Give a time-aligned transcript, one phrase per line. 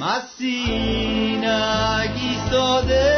[0.00, 3.09] مسیح ایستاده در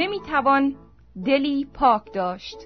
[0.00, 0.76] چگونه می‌توان
[1.24, 2.56] دلی پاک داشت؟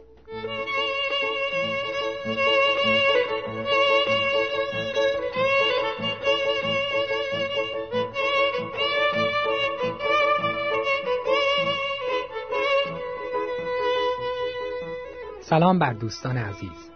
[15.41, 16.91] سلام بر دوستان عزیز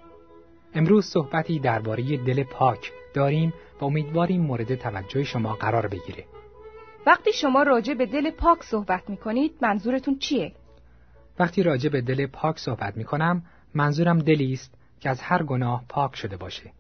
[0.75, 6.25] امروز صحبتی درباره دل پاک داریم و امیدواریم مورد توجه شما قرار بگیره
[7.09, 10.53] وقتی شما راجع به دل پاک صحبت می کنید منظورتون چیه؟
[11.39, 13.43] وقتی راجع به دل پاک صحبت می کنم
[13.75, 16.73] منظورم دلی است که از هر گناه پاک شده باشه.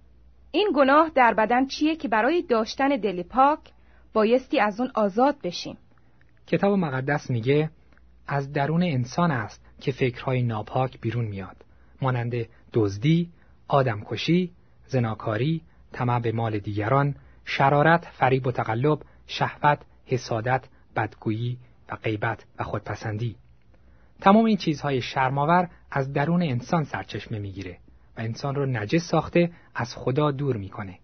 [0.50, 3.58] این گناه در بدن چیه که برای داشتن دل پاک
[4.12, 5.78] بایستی از اون آزاد بشیم؟
[6.46, 7.70] کتاب مقدس میگه
[8.26, 11.56] از درون انسان است که فکرهای ناپاک بیرون میاد.
[12.02, 12.34] مانند
[12.72, 13.30] دزدی،
[13.68, 14.52] آدمکشی،
[14.86, 17.14] زناکاری، طمع به مال دیگران،
[17.44, 19.78] شرارت، فریب و تقلب، شهوت،
[20.08, 20.64] حسادت،
[20.96, 21.58] بدگویی
[21.88, 23.36] و غیبت و خودپسندی.
[24.20, 27.78] تمام این چیزهای شرماور از درون انسان سرچشمه می‌گیره
[28.16, 30.98] و انسان رو نجس ساخته از خدا دور می‌کنه.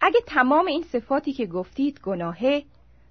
[0.00, 2.62] اگه تمام این صفاتی که گفتید گناهه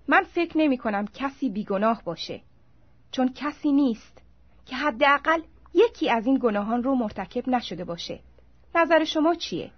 [0.07, 2.41] من فکر نمی کنم کسی بیگناه باشه
[3.11, 4.21] چون کسی نیست
[4.65, 5.41] که حداقل
[5.73, 8.19] یکی از این گناهان رو مرتکب نشده باشه
[8.75, 9.71] نظر شما چیه؟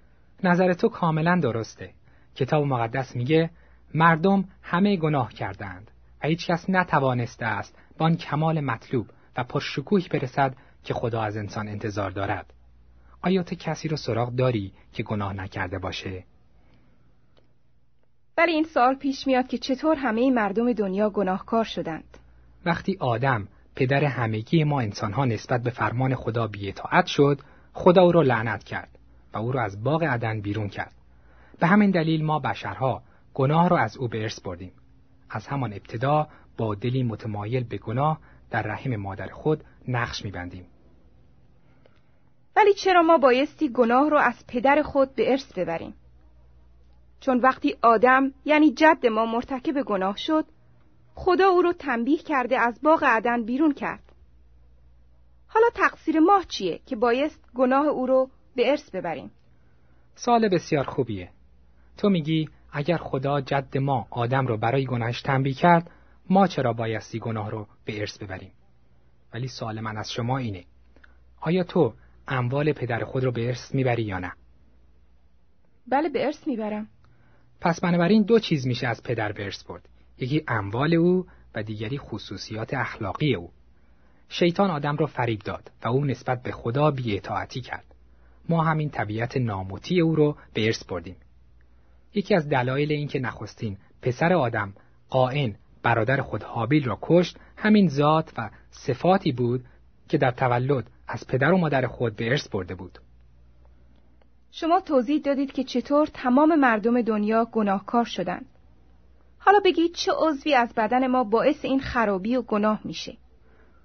[0.43, 1.93] نظر تو کاملا درسته.
[2.35, 3.49] کتاب مقدس میگه
[3.93, 5.91] مردم همه گناه کردند
[6.23, 9.07] و هیچ کس نتوانسته است به آن کمال مطلوب
[9.37, 12.53] و پرشکوهی برسد که خدا از انسان انتظار دارد.
[13.21, 16.23] آیا تو کسی رو سراغ داری که گناه نکرده باشه؟
[18.37, 22.17] ولی این سوال پیش میاد که چطور همه مردم دنیا گناهکار شدند
[22.65, 27.41] وقتی آدم پدر همگی ما انسانها نسبت به فرمان خدا بیاطاعت شد
[27.73, 28.89] خدا او را لعنت کرد
[29.33, 30.93] و او را از باغ عدن بیرون کرد
[31.59, 33.01] به همین دلیل ما بشرها
[33.37, 34.71] گناه را از او به ارث بردیم.
[35.29, 38.19] از همان ابتدا با دلی متمایل به گناه
[38.51, 40.65] در رحم مادر خود نقش میبندیم.
[42.55, 45.93] ولی چرا ما بایستی گناه رو از پدر خود به ارث ببریم؟
[47.19, 50.45] چون وقتی آدم یعنی جد ما مرتکب گناه شد
[51.15, 54.03] خدا او رو تنبیه کرده از باغ عدن بیرون کرد.
[55.47, 59.31] حالا تقصیر ما چیه که بایست گناه او رو به ارث ببریم؟
[60.15, 61.29] سال بسیار خوبیه.
[61.97, 65.91] تو میگی اگر خدا جد ما آدم رو برای گناهش تنبیه کرد
[66.29, 68.51] ما چرا بایستی گناه رو به ارث ببریم؟
[69.33, 70.63] ولی سوال من از شما اینه.
[71.41, 71.93] آیا تو
[72.27, 74.31] اموال پدر خود رو به ارث می‌بری یا نه؟
[75.87, 76.87] بله به ارث می‌برم.
[77.61, 79.89] پس بنابراین دو چیز میشه از پدر به ارث برد.
[80.17, 81.25] یکی اموال او
[81.55, 83.51] و دیگری خصوصیات اخلاقی او.
[84.29, 87.85] شیطان آدم را فریب داد و او نسبت به خدا بیاطاعتی کرد.
[88.49, 91.15] ما همین طبیعت ناموتی او رو به ارث بردیم.
[92.13, 94.73] یکی از دلایل اینکه نخستین پسر آدم
[95.09, 99.65] قائن برادر خود حابیل را کشت همین ذات و صفاتی بود
[100.09, 102.99] که در تولد از پدر و مادر خود به ارث برده بود.
[104.51, 108.45] شما توضیح دادید که چطور تمام مردم دنیا گناهکار شدند.
[109.39, 113.17] حالا بگید چه عضوی از بدن ما باعث این خرابی و گناه میشه.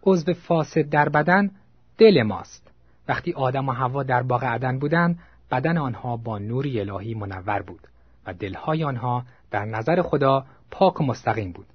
[0.02, 1.50] عضو فاسد در بدن
[1.98, 2.70] دل ماست.
[3.08, 5.18] وقتی آدم و حوا در باغ عدن بودند
[5.50, 7.88] بدن آنها با نوری الهی منور بود.
[8.26, 11.66] و دلهای آنها در نظر خدا پاک و مستقیم بود.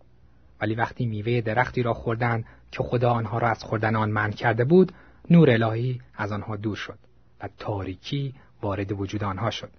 [0.62, 4.66] ولی وقتی میوه درختی را خوردند که خدا آنها را از خوردن آن منع کرده
[4.66, 4.92] بود
[5.30, 7.00] نور الهی از آنها دور شد
[7.42, 9.70] و تاریکی وارد وجود آنها شد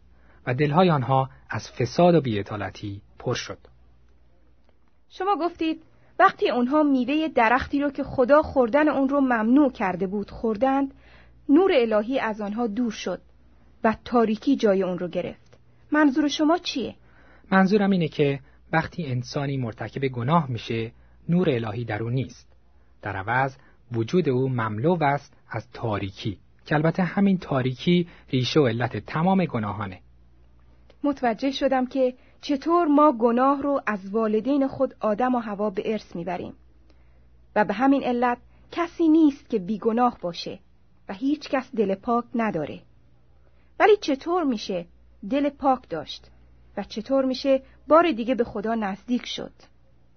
[0.47, 3.59] و دلهای آنها از فساد و بیعتالتی پر شد.
[5.11, 5.83] شما گفتید
[6.19, 10.95] وقتی اونها میوه درختی رو که خدا خوردن اون رو ممنوع کرده بود خوردند
[11.49, 13.21] نور الهی از آنها دور شد
[13.85, 15.48] و تاریکی جای اون رو گرفت.
[15.93, 16.95] منظور شما چیه؟
[17.53, 18.41] منظورم اینه که
[18.73, 20.93] وقتی انسانی مرتکب گناه میشه
[21.29, 22.57] نور الهی در او نیست.
[23.03, 23.57] در عوض
[23.93, 30.01] وجود او مملو است از تاریکی که البته همین تاریکی ریشه و علت تمام گناهانه.
[31.05, 36.17] متوجه شدم که چطور ما گناه رو از والدین خود آدم و هوا به ارث
[36.17, 36.55] می‌بریم.
[37.57, 38.39] و به همین علت
[38.73, 40.59] کسی نیست که بیگناه باشه
[41.09, 42.81] و هیچ کس دل پاک نداره.
[43.81, 44.87] ولی چطور میشه
[45.31, 46.31] دل پاک داشت
[46.77, 49.53] و چطور میشه بار دیگه به خدا نزدیک شد.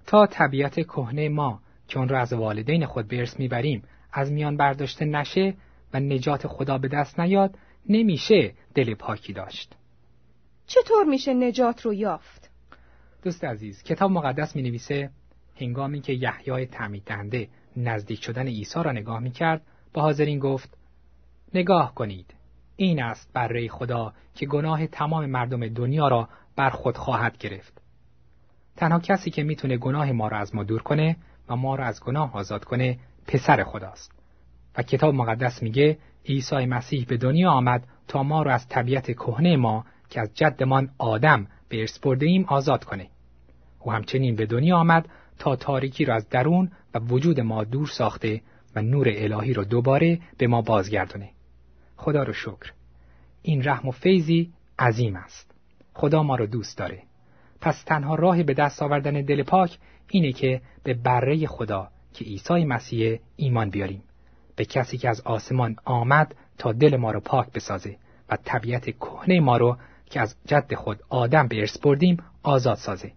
[0.05, 4.57] تا طبیعت کهنه ما که اون رو از والدین خود به ارث می‌بریم از میان
[4.57, 5.53] برداشته نشه
[5.93, 7.57] و نجات خدا به دست نیاد
[7.89, 9.75] نمیشه دل پاکی داشت.
[10.67, 12.49] چطور میشه نجات رو یافت؟
[13.23, 15.09] دوست عزیز کتاب مقدس می نویسه
[15.55, 19.61] هنگامی که یحیای تعمید دهنده نزدیک شدن عیسی را نگاه می کرد
[19.93, 20.77] با حاضرین گفت
[21.53, 22.33] نگاه کنید.
[22.83, 27.81] این است بر خدا که گناه تمام مردم دنیا را بر خود خواهد گرفت
[28.75, 31.17] تنها کسی که می‌تونه گناه ما را از ما دور کنه
[31.49, 34.11] و ما را از گناه آزاد کنه پسر خداست
[34.77, 39.57] و کتاب مقدس میگه عیسی مسیح به دنیا آمد تا ما را از طبیعت کهنه
[39.57, 43.07] ما که از جدمان آدم به ارث برده ایم آزاد کنه.
[43.79, 45.09] او همچنین به دنیا آمد
[45.39, 48.41] تا تاریکی را از درون و وجود ما دور ساخته
[48.75, 51.29] و نور الهی را دوباره به ما بازگردونه.
[52.01, 52.71] خدا رو شکر.
[53.41, 55.51] این رحم و فیضی عظیم است.
[55.93, 57.03] خدا ما رو دوست داره.
[57.61, 59.77] پس تنها راه به دست آوردن دل پاک
[60.09, 64.03] اینه که به بره خدا که عیسی مسیح ایمان بیاریم.
[64.55, 67.97] به کسی که از آسمان آمد تا دل ما رو پاک بسازه
[68.29, 73.11] و طبیعت کهنه ما رو که از جد خود آدم به ارث بردیم آزاد سازه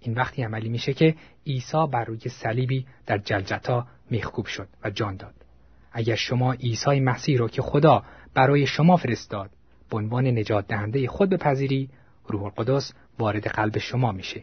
[0.00, 1.14] این وقتی عملی میشه که
[1.46, 5.39] عیسی بر روی صلیبی در جلجتا میخکوب شد و جان داد
[5.92, 8.04] اگر شما عیسی مسیح رو که خدا
[8.34, 9.50] برای شما فرستاد
[9.90, 11.88] به عنوان نجات دهنده خود بپذیری
[12.26, 14.42] روح القدس وارد قلب شما میشه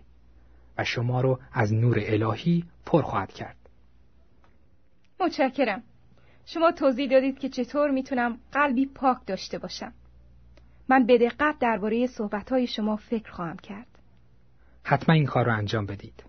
[0.77, 3.57] و شما رو از نور الهی پر خواهد کرد
[5.19, 5.83] متشکرم
[6.45, 9.93] شما توضیح دادید که چطور می‌تونم قلبی پاک داشته باشم
[10.89, 13.87] من به دقت درباره صحبتهای شما فکر خواهم کرد.
[14.83, 16.23] حتما این کار رو انجام بدید.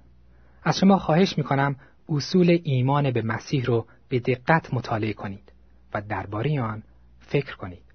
[0.65, 1.77] از شما خواهش می‌کنم
[2.09, 5.53] اصول ایمان به مسیح رو به دقت مطالعه کنید
[5.95, 6.83] و درباره آن
[7.21, 7.88] فکر کنید.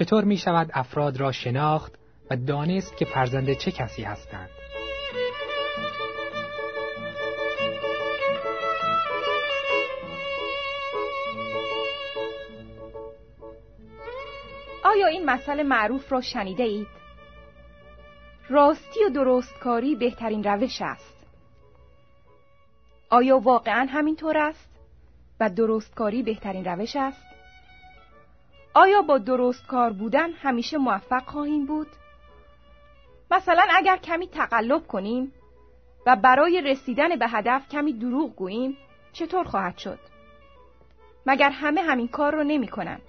[0.00, 1.92] چطور می شود افراد را شناخت
[2.30, 4.48] و دانست که فرزند چه کسی هستند؟
[14.84, 16.88] آیا این مسئله معروف را شنیده اید؟
[18.48, 21.26] راستی و درستکاری بهترین روش است.
[23.10, 24.70] آیا واقعا همینطور است؟
[25.40, 27.30] و درستکاری بهترین روش است؟
[28.74, 31.88] آیا با درستکار بودن همیشه موفق خواهیم بود؟
[33.30, 35.32] مثلا اگر کمی تقلب کنیم
[36.06, 38.76] و برای رسیدن به هدف کمی دروغ گوییم
[39.12, 39.98] چطور خواهد شد؟
[41.26, 43.02] مگر همه همین کار رو نمی کنند؟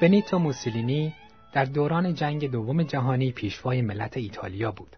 [0.00, 1.14] بنیتو موسولینی
[1.52, 4.96] در دوران جنگ دوم جهانی پیشوای ملت ایتالیا بود.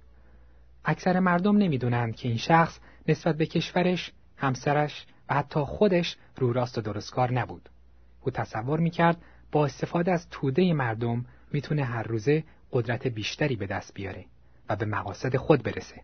[0.84, 6.78] اکثر مردم نمی‌دونند که این شخص نسبت به کشورش، همسرش و حتی خودش رو راست
[6.78, 7.68] و درستکار نبود.
[8.22, 9.16] او تصور می‌کرد
[9.52, 14.24] با استفاده از توده مردم می‌تونه هر روزه قدرت بیشتری به دست بیاره
[14.68, 16.00] و به مقاصد خود برسه.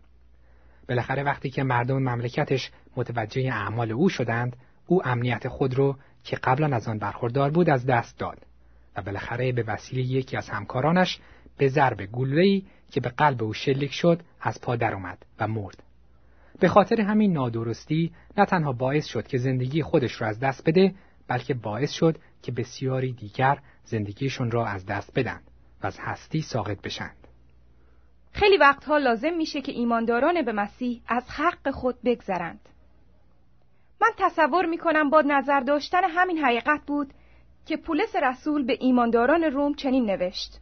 [0.89, 4.55] بالاخره وقتی که مردم مملکتش متوجه اعمال او شدند،
[4.87, 8.37] او امنیت خود رو که قبلا از آن برخوردار بود از دست داد
[8.95, 11.19] و بالاخره به وسیله یکی از همکارانش
[11.57, 15.83] به ضرب گله‌ای که به قلب او شلیک شد از پا درآمد و مرد.
[16.59, 20.93] به خاطر همین نادرستی نه تنها باعث شد که زندگی خودش را از دست بده
[21.27, 25.41] بلکه باعث شد که بسیاری دیگر زندگیشون را از دست بدن
[25.83, 27.27] و از هستی ساقط بشند.
[28.33, 32.59] خیلی وقتها لازم میشه که ایمانداران به مسیح از حق خود بگذرند.
[34.01, 37.13] من تصور می‌کنم با نظر داشتن همین حقیقت بود
[37.65, 40.59] که پولس رسول به ایمانداران روم چنین نوشت.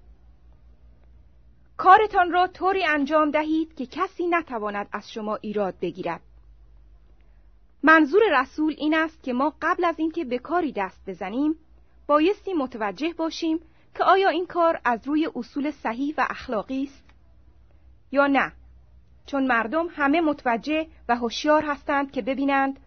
[1.77, 6.21] کارتان را طوری انجام دهید که کسی نتواند از شما ایراد بگیرد.
[7.83, 11.55] منظور رسول این است که ما قبل از اینکه به کاری دست بزنیم
[12.07, 13.59] بایستی متوجه باشیم
[13.95, 17.03] که آیا این کار از روی اصول صحیح و اخلاقی است
[18.11, 18.51] یا نه
[19.25, 22.79] چون مردم همه متوجه و هوشیار هستند که ببینند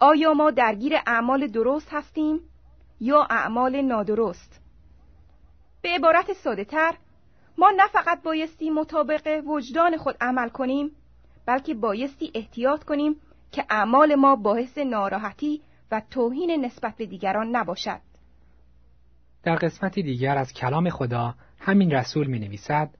[0.00, 2.40] آیا ما درگیر اعمال درست هستیم
[3.00, 4.60] یا اعمال نادرست
[5.82, 6.94] به عبارت ساده تر
[7.58, 10.90] ما نه فقط بایستی مطابق وجدان خود عمل کنیم
[11.46, 13.16] بلکه بایستی احتیاط کنیم
[13.52, 18.00] که اعمال ما باعث ناراحتی و توهین نسبت به دیگران نباشد
[19.42, 22.90] در قسمتی دیگر از کلام خدا همین رسول می نویسد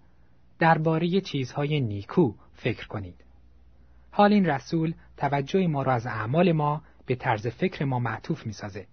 [0.58, 3.24] درباره چیزهای نیکو فکر کنید.
[4.10, 8.52] حال این رسول توجه ما را از اعمال ما به طرز فکر ما معطوف می
[8.52, 8.86] سازه.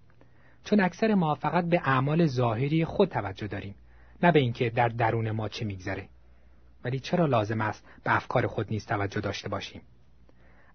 [0.68, 3.76] چون اکثر ما فقط به اعمال ظاهری خود توجه داریم
[4.24, 6.08] نه به اینکه در درون ما چه میگذره.
[6.84, 9.82] ولی چرا لازم است به افکار خود نیز توجه داشته باشیم؟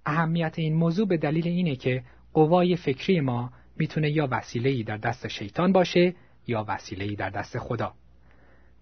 [0.06, 5.28] اهمیت این موضوع به دلیل اینه که قوای فکری ما می‌تونه یا وسیله‌ای در دست
[5.28, 6.14] شیطان باشه
[6.46, 7.94] یا وسیله‌ای در دست خدا.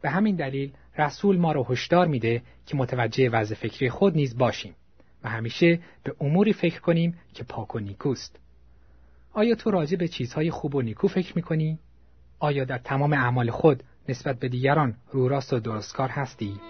[0.03, 4.75] به همین دلیل رسول ما رو هشدار میده که متوجه وضع فکری خود نیز باشیم
[5.25, 8.41] و همیشه به اموری فکر کنیم که پاک و نیکوست.
[9.33, 11.79] آیا تو راجع به چیزهای خوب و نیکو فکر می‌کنی؟
[12.39, 16.61] آیا در تمام اعمال خود نسبت به دیگران رو راست و درستکار هستی؟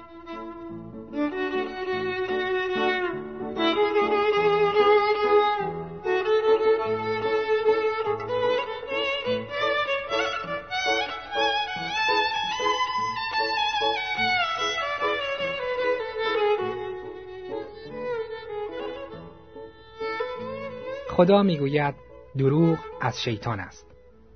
[21.10, 23.86] خدا می‌گوید دروغ از شیطان است.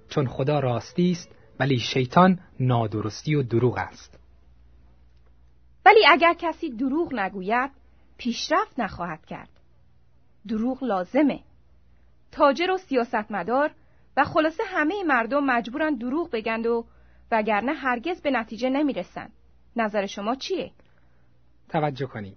[0.08, 1.28] چون خدا راستی است
[1.60, 4.18] ولی شیطان نادرستی و دروغ است.
[5.86, 7.70] ولی اگر کسی دروغ نگوید
[8.18, 9.48] پیشرفت نخواهد کرد.
[10.48, 11.40] دروغ لازمه.
[12.32, 13.70] تاجر و سیاستمدار
[14.16, 16.84] و خلاصه همه مردم مجبورن دروغ بگند و
[17.30, 19.30] وگرنه هرگز به نتیجه نمی‌رسن.
[19.76, 20.70] نظر شما چیه؟
[21.68, 22.36] توجه کنید.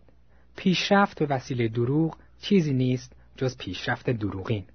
[0.56, 4.66] پیشرفت به وسیله دروغ چیزی نیست جز پیشرفت دروغین.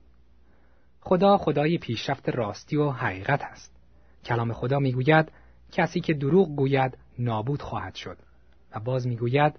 [1.04, 3.76] خدا خدای پیشرفت راستی و حقیقت است.
[4.24, 5.32] کلام خدا می‌گوید
[5.72, 8.18] کسی که دروغ گوید نابود خواهد شد.
[8.74, 9.54] و باز می‌گوید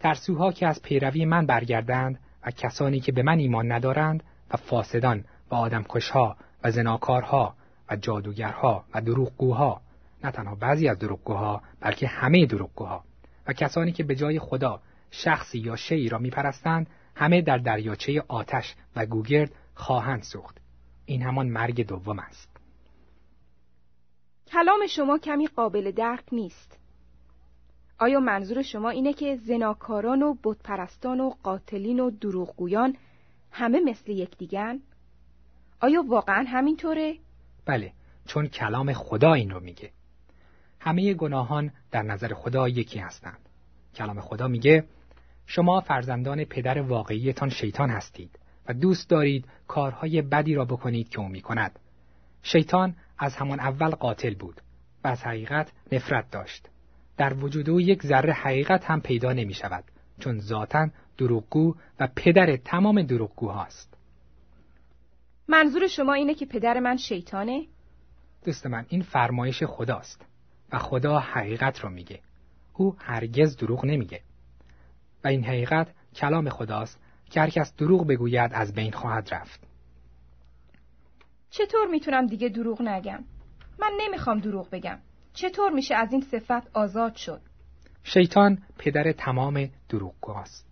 [0.00, 5.24] ترسوها که از پیروی من برگردند و کسانی که به من ایمان ندارند و فاسدان
[5.50, 7.54] و آدمکشها و زناکارها
[7.90, 9.80] و جادوگرها و دروغگوها
[10.24, 13.04] نه تنها بعضی از دروغگوها بلکه همه دروغگوها
[13.46, 14.80] و کسانی که به جای خدا
[15.10, 20.60] شخصی یا شیعی را میپرستند همه در دریاچه آتش و گوگرد خواهند سوخت.
[21.06, 22.56] این همان مرگ دوم است.
[24.46, 26.78] کلام شما کمی قابل درک نیست.
[27.98, 32.96] آیا منظور شما اینه که زناکاران و بتپرستان و قاتلین و دروغگویان
[33.50, 34.80] همه مثل یکدیگن؟
[35.80, 37.16] آیا واقعا همینطوره؟
[37.66, 37.92] بله
[38.26, 39.90] چون کلام خدا این رو میگه.
[40.80, 43.48] همه گناهان در نظر خدا یکی هستند.
[43.94, 44.84] کلام خدا میگه
[45.46, 48.38] شما فرزندان پدر واقعیتان شیطان هستید.
[48.68, 51.78] و دوست دارید کارهای بدی را بکنید که او می کند.
[52.42, 54.60] شیطان از همان اول قاتل بود
[55.04, 56.68] و از حقیقت نفرت داشت.
[57.16, 59.84] در وجود او یک ذره حقیقت هم پیدا نمی شود
[60.20, 63.94] چون ذاتا دروغگو و پدر تمام دروغگوهاست.
[65.48, 67.66] منظور شما اینه که پدر من شیطانه؟
[68.44, 70.26] دوست من این فرمایش خداست
[70.72, 72.20] و خدا حقیقت رو میگه.
[72.74, 74.20] او هرگز دروغ نمیگه.
[75.24, 77.00] و این حقیقت کلام خداست
[77.34, 79.60] که هر کس دروغ بگوید از بین خواهد رفت.
[81.50, 83.24] چطور می‌تونم دیگه دروغ نگم؟
[83.78, 84.98] من نمی‌خوام دروغ بگم.
[85.32, 87.40] چطور میشه از این صفت آزاد شد؟
[88.02, 90.66] شیطان پدر تمام دروغگوهاست.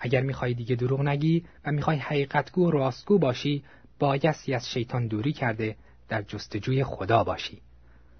[0.00, 3.64] اگر می‌خوای دیگه دروغ نگی و می‌خوای حقیقتگو و راستگو باشی
[3.98, 5.76] بایستی از شیطان دوری کرده
[6.08, 7.62] در جستجوی خدا باشی.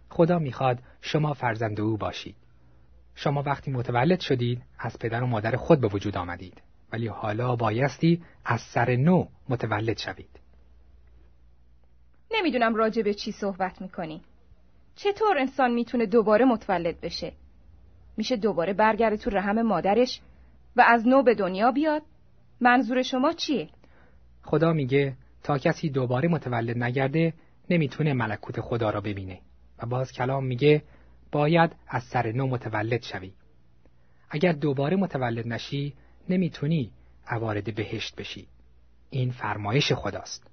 [0.09, 2.37] خدا می‌خواد شما فرزند او باشید.
[3.15, 8.23] شما وقتی متولد شدید از پدر و مادر خود به وجود آمدید ولی حالا بایستی
[8.45, 10.41] از سر نو متولد شوید.
[12.31, 14.21] نمی‌دونم راجع به چی صحبت می‌کنی.
[14.97, 17.33] چطور انسان می‌تونه دوباره متولد بشه؟
[18.17, 20.21] میشه دوباره برگرده تو رحم مادرش
[20.77, 22.03] و از نو به دنیا بیاد؟
[22.61, 23.69] منظور شما چیه؟
[24.43, 27.35] خدا میگه تا کسی دوباره متولد نگرده
[27.71, 29.41] نمی‌تونه ملکوت خدا را ببینه
[29.83, 30.83] و باز کلام میگه
[31.33, 33.33] باید از سر نو متولد شوی.
[34.31, 35.95] اگر دوباره متولد نشی
[36.29, 36.91] نمی‌تونی
[37.27, 38.47] عوارد بهشت بشی.
[39.11, 40.47] این فرمایش خداست.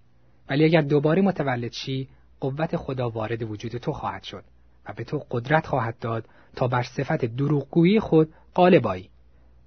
[0.50, 2.08] ولی اگر دوباره متولد شی
[2.40, 4.44] قوت خدا وارد وجود تو خواهد شد
[4.86, 8.88] و به تو قدرت خواهد داد تا بر صفت دروغگویی خود غالب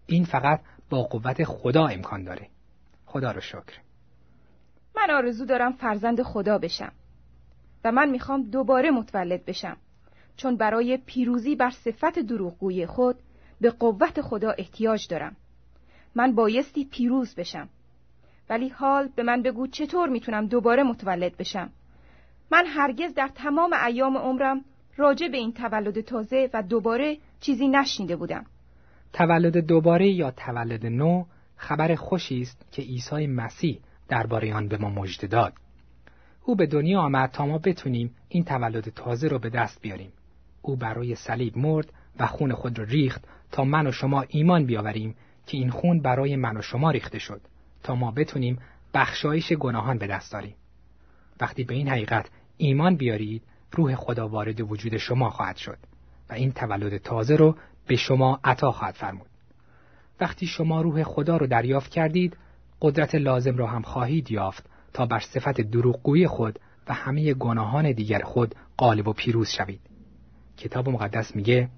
[0.07, 0.61] این فقط
[0.91, 2.49] با قوت خدا امکان داره.
[3.07, 3.79] خدا رو شکر.
[4.97, 6.93] من آرزو دارم فرزند خدا بشم
[7.85, 9.77] و من می‌خوام دوباره متولد بشم
[10.37, 13.17] چون برای پیروزی بر صفت دروغگویی خود
[13.61, 15.37] به قوت خدا احتیاج دارم.
[16.15, 17.69] من بایستی پیروز بشم.
[18.51, 21.71] ولی حال به من بگو چطور می‌تونم دوباره متولد بشم.
[22.51, 24.65] من هرگز در تمام ایام عمرم
[24.97, 28.45] راجع به این تولد تازه و دوباره چیزی نشنیده بودم.
[29.13, 31.25] تولد دوباره یا تولد نو
[31.57, 35.53] خبر خوشی است که عیسی مسیح درباره آن به ما مژده داد.
[36.45, 40.13] او به دنیا آمد تا ما بتونیم این تولد تازه را به دست بیاریم.
[40.63, 45.15] او برای صلیب مرد و خون خود را ریخت تا من و شما ایمان بیاوریم
[45.47, 47.41] که این خون برای من و شما ریخته شد
[47.83, 48.59] تا ما بتونیم
[48.95, 50.55] بخشایش گناهان به دست داریم.
[51.41, 55.79] وقتی به این حقیقت ایمان بیارید روح خدا وارد وجود شما خواهد شد
[56.31, 59.27] و این تولد تازه رو به شما عطا خواهد فرمود.
[60.21, 62.37] وقتی شما روح خدا رو دریافت کردید
[62.81, 68.21] قدرت لازم را هم خواهید یافت تا بر صفت دروغگویی خود و همه گناهان دیگر
[68.23, 69.81] خود غالب و پیروز شوید.
[70.57, 71.69] کتاب مقدس میگه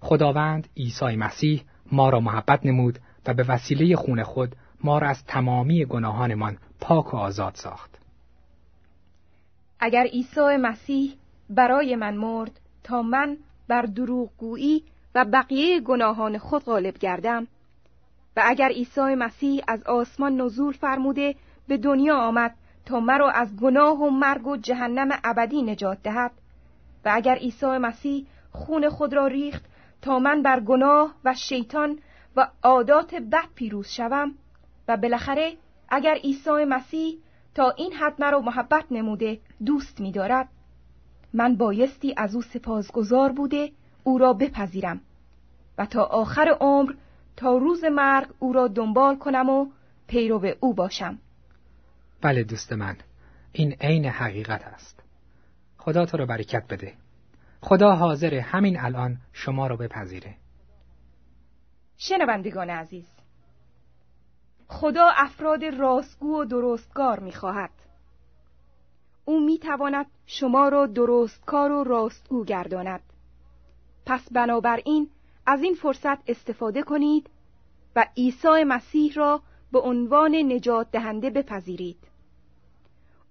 [0.00, 5.24] خداوند عیسی مسیح ما را محبت نمود و به وسیله خون خود ما را از
[5.24, 7.98] تمامی گناهانمان پاک و آزاد ساخت.
[9.80, 11.14] اگر عیسی مسیح
[11.50, 13.36] برای من مرد تا من
[13.68, 17.46] بر دروغگویی و بقیه گناهان خود غالب گردم
[18.36, 21.34] و اگر عیسی مسیح از آسمان نزول فرموده
[21.68, 22.54] به دنیا آمد
[22.86, 26.32] تا مرا از گناه و مرگ و جهنم ابدی نجات دهد
[27.04, 29.64] و اگر عیسی مسیح خون خود را ریخت
[30.02, 31.98] تا من بر گناه و شیطان
[32.36, 34.34] و عادات بد پیروز شوم
[34.88, 35.52] و بالاخره
[35.88, 37.18] اگر عیسی مسیح
[37.54, 40.48] تا این حد مرا محبت نموده دوست می‌دارد
[41.32, 43.72] من بایستی از او سپاسگزار بوده
[44.04, 45.00] او را بپذیرم
[45.78, 46.92] و تا آخر عمر
[47.36, 49.66] تا روز مرگ او را دنبال کنم و
[50.06, 51.18] پیرو او باشم.
[52.22, 52.96] بله دوست من
[53.52, 55.02] این عین حقیقت است.
[55.78, 56.94] خدا تو را برکت بده.
[57.62, 60.36] خدا حاضر همین الان شما را بپذیره.
[61.96, 63.06] شنوندگان عزیز
[64.68, 67.70] خدا افراد راستگو و درستگار می‌خواهد.
[69.24, 73.02] او می‌تواند شما را درستکار و راستگو گرداند.
[74.06, 75.10] پس بنابراین
[75.46, 77.30] از این فرصت استفاده کنید
[77.96, 79.42] و عیسی مسیح را
[79.72, 82.08] به عنوان نجات دهنده بپذیرید.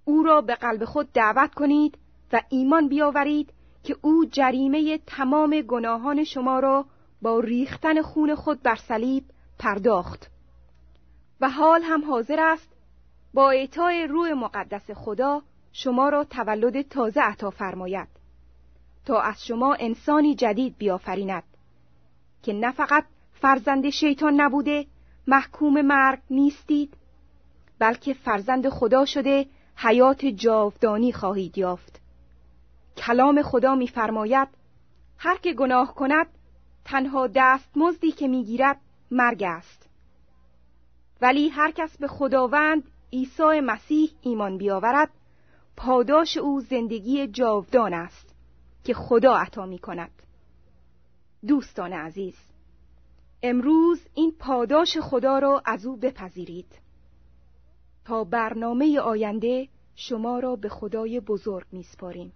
[0.06, 1.98] او را به قلب خود دعوت کنید
[2.34, 3.54] و ایمان بیاورید
[3.89, 6.86] که او جریمه تمام گناهان شما را
[7.21, 9.23] با ریختن خون خود بر صلیب
[9.60, 10.32] پرداخت.
[11.41, 12.69] و حال هم حاضر است
[13.34, 15.41] با اعطای روح مقدس خدا
[15.73, 18.08] شما را تولد تازه عطا فرماید
[19.06, 21.43] تا از شما انسانی جدید بیافریند
[22.43, 23.06] که نه فقط
[23.41, 24.86] فرزند شیطان نبوده
[25.28, 26.93] محکوم مرگ نیستید
[27.80, 31.98] بلکه فرزند خدا شده حیات جاودانی خواهید یافت.
[32.99, 34.47] کلام خدا میفرماید
[35.17, 36.27] هر که گناه کند
[36.85, 38.81] تنها دست مزدی که می‌گیرد
[39.12, 39.89] مرگ است.
[41.21, 42.83] ولی هر کس به خداوند
[43.13, 45.09] عیسی مسیح ایمان بیاورد
[45.77, 48.35] پاداش او زندگی جاودان است
[48.83, 50.12] که خدا عطا می کند
[51.47, 52.35] دوستان عزیز
[53.43, 56.79] امروز این پاداش خدا را از او بپذیرید.
[58.05, 62.33] تا برنامه آینده شما را به خدای بزرگ میسپاریم.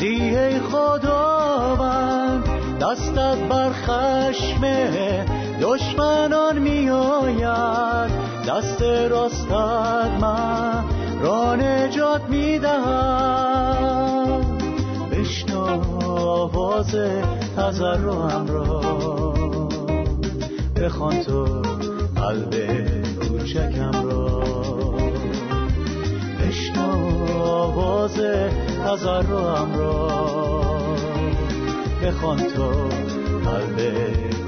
[0.00, 2.44] ای خداوند.
[2.80, 4.62] دستت بر خشم
[5.60, 8.10] دشمنان میآید.
[8.48, 10.84] دست راستت من
[11.20, 13.62] را نجات می‌دهم
[15.10, 15.66] بشنو
[16.10, 16.96] آواز
[17.56, 18.82] تضرعم را.
[20.76, 21.44] بخوان تو
[22.16, 22.54] قلب
[23.28, 24.42] کوچکم را.
[26.40, 26.90] بشنو
[27.42, 28.20] آواز
[28.84, 30.08] تضرعم را
[32.02, 32.70] بخوان تو
[33.44, 33.78] قلب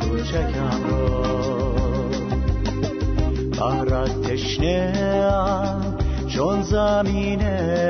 [0.01, 1.35] کوچکم را
[3.51, 4.92] بهرت تشنه
[6.29, 7.42] چون زمین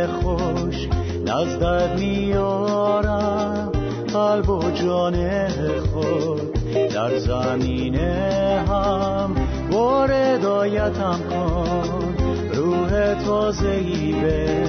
[0.07, 0.89] خوش
[1.27, 3.73] نزدت میارم.
[4.13, 5.49] قلب و جان
[5.81, 6.53] خود
[6.95, 9.35] در زمین هم
[9.71, 12.15] واردایتم کن.
[12.55, 14.65] روح تازهی به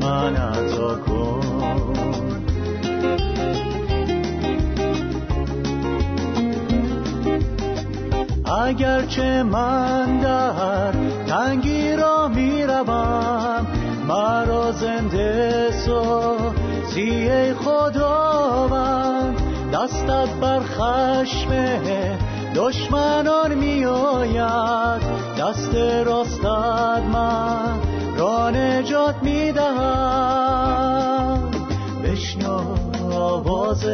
[0.00, 0.36] من
[8.70, 10.92] اگرچه من در
[11.26, 13.66] تنگی را می‌روم
[14.08, 16.36] مرا زنده سو
[16.96, 19.36] ای خداوند.
[19.72, 21.50] دستت بر خشم
[22.54, 25.02] دشمنان می آید
[25.38, 27.80] دست راستت من
[28.16, 31.50] را نجات می دهم
[32.04, 32.60] بشنو
[33.12, 33.86] آواز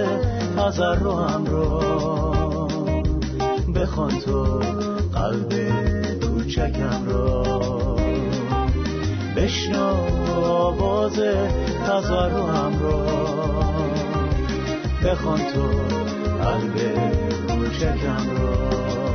[0.57, 2.36] تضرعم را.
[3.87, 4.43] بخوان تو
[5.15, 5.53] قلب
[6.21, 7.97] کوچکم را.
[9.37, 9.95] بشنو
[10.45, 11.21] آواز
[11.87, 13.07] تضرعم را.
[15.05, 15.63] بخوان تو
[16.45, 16.77] قلب
[17.49, 19.06] کوچکم را.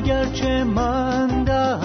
[0.00, 1.76] اگرچه من در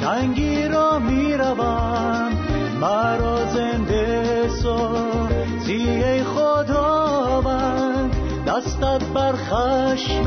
[0.00, 2.32] تنگی را می‌روم
[2.80, 10.24] مرا زنده سازی ای خداوند دستت بر خشم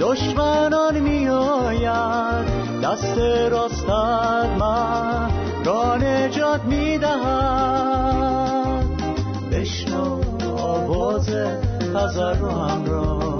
[0.00, 2.46] دشمنان میآید.
[2.82, 3.18] دست
[3.50, 5.30] راستت من
[5.64, 7.12] را نجات می‌دهد.
[9.52, 10.20] بشنو
[10.58, 11.28] آواز
[11.92, 13.31] کوچکم را.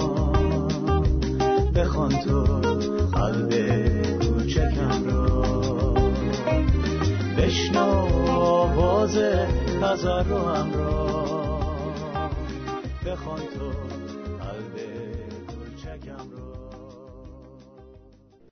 [8.76, 9.18] آواز
[9.82, 12.30] تزر رو همراه
[13.06, 13.71] بخوان تو